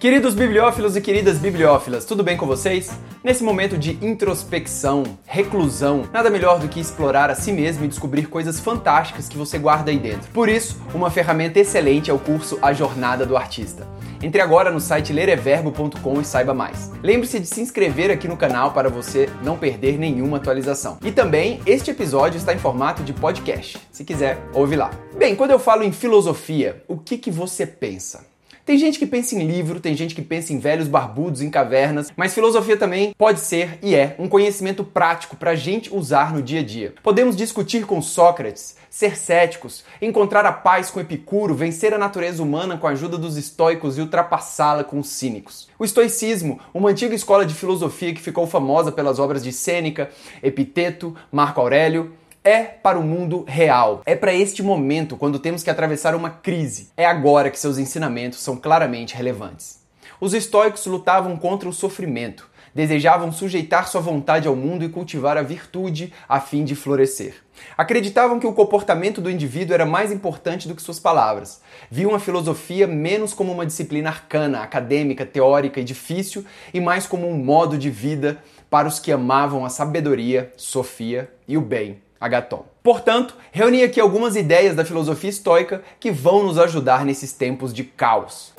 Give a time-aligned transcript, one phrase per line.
[0.00, 2.88] Queridos bibliófilos e queridas bibliófilas, tudo bem com vocês?
[3.24, 8.28] Nesse momento de introspecção, reclusão, nada melhor do que explorar a si mesmo e descobrir
[8.28, 10.30] coisas fantásticas que você guarda aí dentro.
[10.30, 13.88] Por isso, uma ferramenta excelente é o curso A Jornada do Artista.
[14.22, 16.92] Entre agora no site lereverbo.com e saiba mais.
[17.02, 20.98] Lembre-se de se inscrever aqui no canal para você não perder nenhuma atualização.
[21.02, 23.76] E também, este episódio está em formato de podcast.
[23.90, 24.92] Se quiser, ouve lá.
[25.16, 28.37] Bem, quando eu falo em filosofia, o que, que você pensa?
[28.68, 32.12] Tem gente que pensa em livro, tem gente que pensa em velhos barbudos em cavernas,
[32.14, 36.42] mas filosofia também pode ser e é um conhecimento prático para a gente usar no
[36.42, 36.92] dia a dia.
[37.02, 42.76] Podemos discutir com Sócrates, ser céticos, encontrar a paz com Epicuro, vencer a natureza humana
[42.76, 45.66] com a ajuda dos estoicos e ultrapassá-la com os cínicos.
[45.78, 50.10] O estoicismo, uma antiga escola de filosofia que ficou famosa pelas obras de Sêneca,
[50.42, 52.12] Epiteto, Marco Aurélio,
[52.48, 54.00] é para o mundo real.
[54.06, 56.88] É para este momento quando temos que atravessar uma crise.
[56.96, 59.82] É agora que seus ensinamentos são claramente relevantes.
[60.18, 65.42] Os estoicos lutavam contra o sofrimento, desejavam sujeitar sua vontade ao mundo e cultivar a
[65.42, 67.34] virtude a fim de florescer.
[67.76, 71.60] Acreditavam que o comportamento do indivíduo era mais importante do que suas palavras.
[71.90, 77.28] Viam a filosofia menos como uma disciplina arcana, acadêmica, teórica e difícil, e mais como
[77.28, 82.07] um modo de vida para os que amavam a sabedoria, Sofia e o bem.
[82.20, 82.64] Agaton.
[82.82, 87.84] Portanto, reuni aqui algumas ideias da filosofia estoica que vão nos ajudar nesses tempos de
[87.84, 88.52] caos.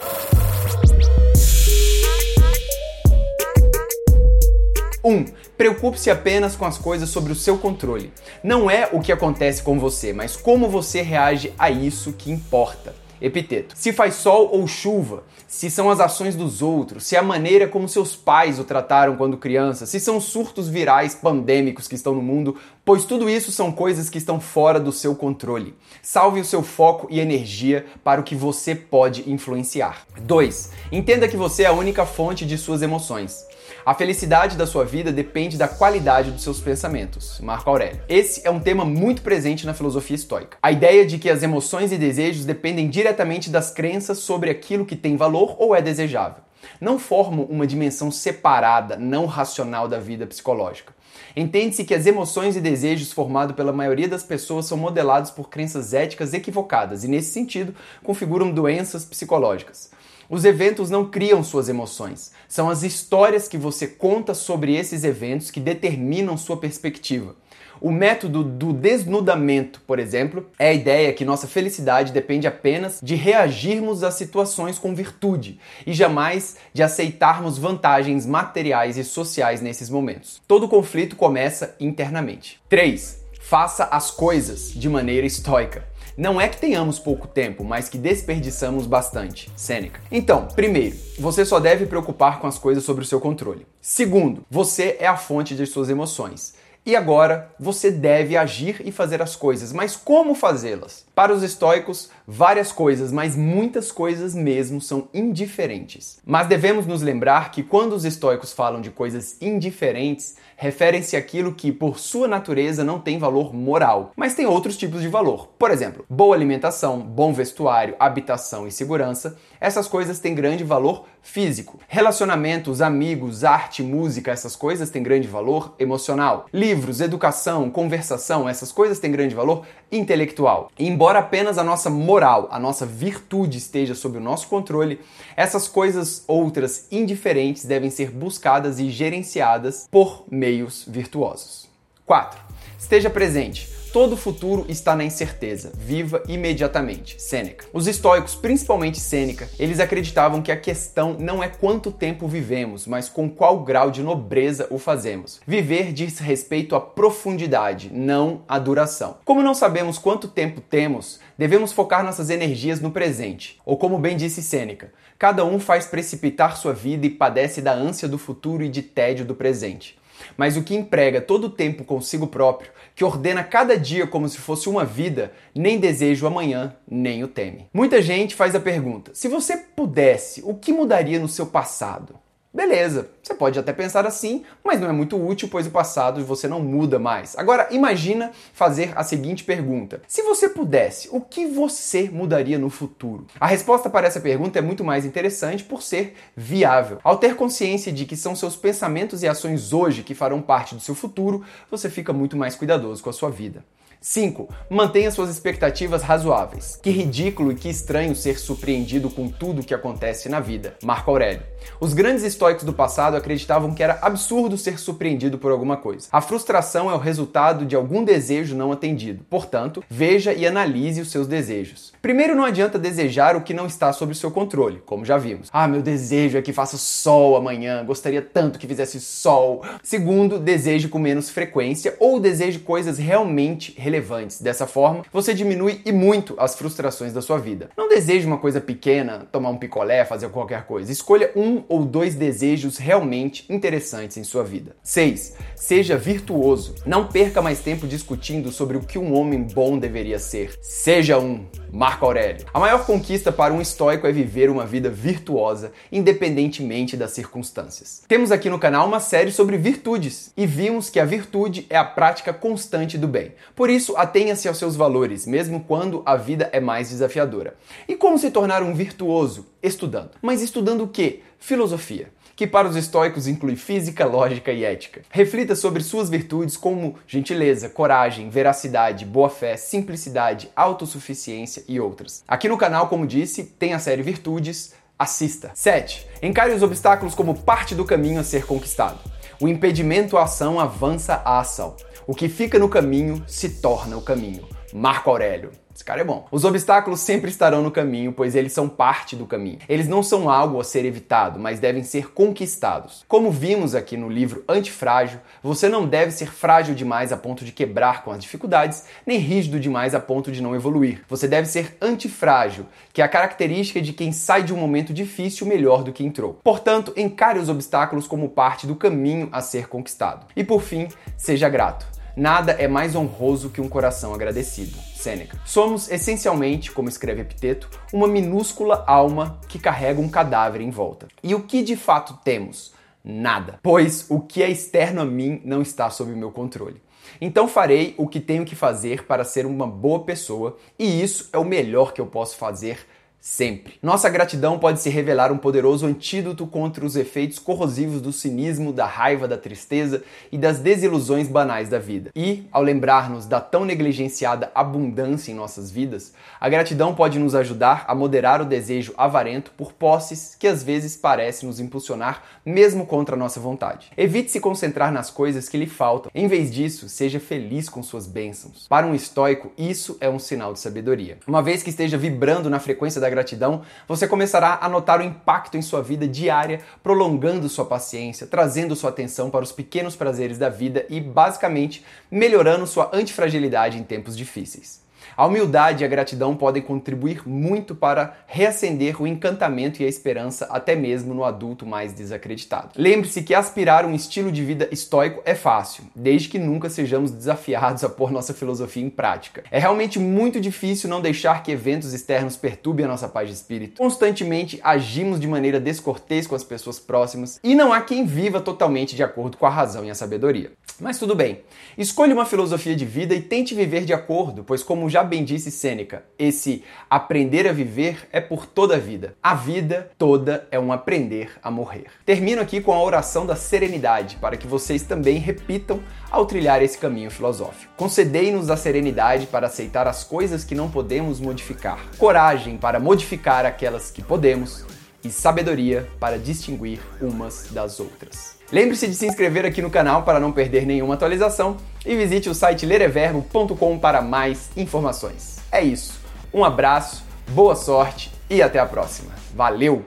[5.04, 5.26] Um,
[5.58, 8.12] preocupe-se apenas com as coisas sobre o seu controle.
[8.44, 12.94] Não é o que acontece com você, mas como você reage a isso que importa.
[13.22, 13.75] Epiteto.
[13.78, 17.67] Se faz sol ou chuva, se são as ações dos outros, se é a maneira
[17.67, 22.22] como seus pais o trataram quando criança, se são surtos virais pandêmicos que estão no
[22.22, 25.73] mundo, pois tudo isso são coisas que estão fora do seu controle.
[26.02, 30.06] Salve o seu foco e energia para o que você pode influenciar.
[30.22, 30.72] 2.
[30.92, 33.44] Entenda que você é a única fonte de suas emoções.
[33.86, 37.39] A felicidade da sua vida depende da qualidade dos seus pensamentos.
[37.39, 38.02] Marco Aurélio.
[38.08, 40.58] Esse é um tema muito presente na filosofia estoica.
[40.61, 44.95] A ideia de que as emoções e desejos dependem diretamente das crenças sobre aquilo que
[44.95, 46.44] tem valor ou é desejável.
[46.80, 50.94] Não formam uma dimensão separada, não racional da vida psicológica.
[51.36, 55.94] Entende-se que as emoções e desejos formados pela maioria das pessoas são modelados por crenças
[55.94, 57.73] éticas equivocadas e, nesse sentido,
[58.04, 59.92] configuram doenças psicológicas.
[60.30, 65.50] Os eventos não criam suas emoções, são as histórias que você conta sobre esses eventos
[65.50, 67.36] que determinam sua perspectiva.
[67.82, 73.16] O método do desnudamento, por exemplo, é a ideia que nossa felicidade depende apenas de
[73.16, 80.39] reagirmos às situações com virtude e jamais de aceitarmos vantagens materiais e sociais nesses momentos.
[80.48, 82.62] Todo conflito começa internamente.
[82.70, 83.18] 3.
[83.39, 85.88] Faça as coisas de maneira estoica.
[86.17, 89.49] Não é que tenhamos pouco tempo, mas que desperdiçamos bastante.
[89.55, 90.02] Sêneca.
[90.11, 93.65] Então, primeiro, você só deve preocupar com as coisas sobre o seu controle.
[93.81, 96.53] Segundo, você é a fonte de suas emoções.
[96.86, 101.05] E agora você deve agir e fazer as coisas, mas como fazê-las?
[101.20, 106.18] Para os estoicos, várias coisas, mas muitas coisas mesmo são indiferentes.
[106.26, 111.74] Mas devemos nos lembrar que quando os estoicos falam de coisas indiferentes, referem-se àquilo que,
[111.74, 115.48] por sua natureza, não tem valor moral, mas tem outros tipos de valor.
[115.60, 119.38] Por exemplo, boa alimentação, bom vestuário, habitação e segurança.
[119.60, 121.80] Essas coisas têm grande valor físico.
[121.88, 126.46] Relacionamentos, amigos, arte, música, essas coisas têm grande valor emocional.
[126.54, 130.69] Livros, educação, conversação, essas coisas têm grande valor intelectual.
[130.78, 135.00] Embora apenas a nossa moral, a nossa virtude esteja sob o nosso controle,
[135.36, 141.69] essas coisas outras indiferentes devem ser buscadas e gerenciadas por meios virtuosos.
[142.09, 142.42] 4.
[142.75, 143.69] Esteja presente.
[143.94, 145.71] Todo futuro está na incerteza.
[145.75, 147.21] Viva imediatamente.
[147.21, 147.68] Sêneca.
[147.71, 153.09] Os estoicos, principalmente Sêneca, eles acreditavam que a questão não é quanto tempo vivemos, mas
[153.09, 155.39] com qual grau de nobreza o fazemos.
[155.45, 159.18] Viver diz respeito à profundidade, não à duração.
[159.24, 163.62] Como não sabemos quanto tempo temos, devemos focar nossas energias no presente.
[163.63, 168.07] Ou como bem disse Sêneca, cada um faz precipitar sua vida e padece da ânsia
[168.07, 170.00] do futuro e de tédio do presente.
[170.38, 174.38] Mas o que emprega todo o tempo consigo próprio, que ordena cada dia como se
[174.38, 177.68] fosse uma vida, nem deseja o amanhã, nem o teme.
[177.74, 182.16] Muita gente faz a pergunta: se você pudesse, o que mudaria no seu passado?
[182.51, 186.48] Beleza, você pode até pensar assim, mas não é muito útil, pois o passado você
[186.48, 187.38] não muda mais.
[187.38, 193.28] Agora, imagina fazer a seguinte pergunta: se você pudesse, o que você mudaria no futuro?
[193.40, 196.98] A resposta para essa pergunta é muito mais interessante por ser viável.
[197.04, 200.81] Ao ter consciência de que são seus pensamentos e ações hoje que farão parte do
[200.81, 203.63] seu futuro, você fica muito mais cuidadoso com a sua vida.
[204.01, 204.48] 5.
[204.69, 206.80] Mantenha suas expectativas razoáveis.
[206.81, 210.75] Que ridículo e que estranho ser surpreendido com tudo o que acontece na vida.
[210.81, 211.44] Marco Aurélio.
[211.81, 216.07] Os grandes estoicos do passado acreditavam que era absurdo ser surpreendido por alguma coisa.
[216.12, 219.25] A frustração é o resultado de algum desejo não atendido.
[219.30, 221.92] Portanto, veja e analise os seus desejos.
[222.01, 225.50] Primeiro, não adianta desejar o que não está sob seu controle, como já vimos.
[225.51, 229.62] Ah, meu desejo é que faça sol amanhã, gostaria tanto que fizesse sol.
[229.84, 234.39] Segundo, deseje com menos frequência ou deseje coisas realmente relevantes.
[234.39, 237.69] Dessa forma, você diminui e muito as frustrações da sua vida.
[237.75, 240.91] Não deseje uma coisa pequena, tomar um picolé, fazer qualquer coisa.
[240.91, 244.75] Escolha um ou dois desejos realmente interessantes em sua vida.
[244.83, 245.36] 6.
[245.56, 246.75] Seja virtuoso.
[246.86, 250.53] Não perca mais tempo discutindo sobre o que um homem bom deveria ser.
[250.62, 251.45] Seja um.
[251.71, 252.48] Marco Aurélio.
[252.54, 258.04] A maior conquista para um estoico é viver uma vida virtuosa, independentemente das circunstâncias.
[258.07, 261.86] Temos aqui no canal uma série sobre virtudes e vimos que a virtude é a
[261.86, 263.33] prática constante do bem.
[263.56, 267.56] Por isso, atenha-se aos seus valores, mesmo quando a vida é mais desafiadora.
[267.88, 269.45] E como se tornar um virtuoso?
[269.62, 270.12] Estudando.
[270.22, 271.22] Mas estudando o quê?
[271.38, 275.01] Filosofia que para os estoicos inclui física, lógica e ética.
[275.09, 282.24] Reflita sobre suas virtudes como gentileza, coragem, veracidade, boa-fé, simplicidade, autossuficiência e outras.
[282.25, 285.51] Aqui no canal, como disse, tem a série Virtudes, assista.
[285.53, 286.07] 7.
[286.24, 289.00] Encare os obstáculos como parte do caminho a ser conquistado.
[289.41, 291.75] O impedimento à ação avança a ação.
[292.07, 294.47] O que fica no caminho se torna o caminho.
[294.74, 295.51] Marco Aurélio.
[295.79, 296.27] Esse cara é bom.
[296.29, 299.59] Os obstáculos sempre estarão no caminho, pois eles são parte do caminho.
[299.69, 303.05] Eles não são algo a ser evitado, mas devem ser conquistados.
[303.07, 307.53] Como vimos aqui no livro Antifrágil, você não deve ser frágil demais a ponto de
[307.53, 311.05] quebrar com as dificuldades, nem rígido demais a ponto de não evoluir.
[311.07, 315.47] Você deve ser antifrágil, que é a característica de quem sai de um momento difícil
[315.47, 316.41] melhor do que entrou.
[316.43, 320.25] Portanto, encare os obstáculos como parte do caminho a ser conquistado.
[320.35, 321.87] E por fim, seja grato.
[322.17, 324.88] Nada é mais honroso que um coração agradecido.
[325.00, 325.40] Sêneca.
[325.46, 331.07] Somos essencialmente, como escreve Epiteto, uma minúscula alma que carrega um cadáver em volta.
[331.24, 332.74] E o que de fato temos?
[333.04, 333.60] Nada.
[333.63, 336.81] Pois o que é externo a mim não está sob meu controle.
[337.22, 341.38] Então farei o que tenho que fazer para ser uma boa pessoa, e isso é
[341.38, 342.86] o melhor que eu posso fazer
[343.21, 343.74] sempre.
[343.83, 348.86] Nossa gratidão pode se revelar um poderoso antídoto contra os efeitos corrosivos do cinismo, da
[348.86, 350.01] raiva, da tristeza
[350.31, 352.12] e das desilusões banais da vida.
[352.16, 357.86] E, ao lembrar-nos da tão negligenciada abundância em nossas vidas, a gratidão pode nos ajudar
[357.88, 363.15] a moderar o desejo avarento por posses que às vezes parecem nos impulsionar mesmo contra
[363.15, 363.92] a nossa vontade.
[363.98, 366.12] Evite se concentrar nas coisas que lhe faltam.
[366.15, 368.68] Em vez disso, seja feliz com suas bênçãos.
[368.68, 371.18] Para um estoico, isso é um sinal de sabedoria.
[371.27, 375.03] Uma vez que esteja vibrando na frequência da da gratidão, você começará a notar o
[375.03, 380.38] impacto em sua vida diária, prolongando sua paciência, trazendo sua atenção para os pequenos prazeres
[380.38, 384.88] da vida e, basicamente, melhorando sua antifragilidade em tempos difíceis.
[385.16, 390.46] A humildade e a gratidão podem contribuir muito para reacender o encantamento e a esperança
[390.50, 392.69] até mesmo no adulto mais desacreditado.
[392.75, 397.84] Lembre-se que aspirar um estilo de vida estoico é fácil, desde que nunca sejamos desafiados
[397.84, 399.44] a pôr nossa filosofia em prática.
[399.51, 403.78] É realmente muito difícil não deixar que eventos externos perturbem a nossa paz de espírito.
[403.78, 408.96] Constantemente agimos de maneira descortês com as pessoas próximas e não há quem viva totalmente
[408.96, 410.51] de acordo com a razão e a sabedoria.
[410.80, 411.42] Mas tudo bem.
[411.78, 415.51] Escolha uma filosofia de vida e tente viver de acordo, pois como já bem disse
[415.51, 419.13] Sêneca, esse aprender a viver é por toda a vida.
[419.21, 421.86] A vida toda é um aprender a morrer.
[422.03, 425.79] Termino aqui com a oração da serenidade, para que vocês também repitam
[426.10, 427.72] ao trilhar esse caminho filosófico.
[427.77, 433.91] Concedei-nos a serenidade para aceitar as coisas que não podemos modificar, coragem para modificar aquelas
[433.91, 434.65] que podemos
[435.03, 438.38] e sabedoria para distinguir umas das outras.
[438.51, 442.36] Lembre-se de se inscrever aqui no canal para não perder nenhuma atualização e visite o
[442.36, 445.38] site lereverbo.com para mais informações.
[445.51, 446.00] É isso.
[446.34, 449.12] Um abraço, boa sorte e até a próxima.
[449.36, 449.86] Valeu!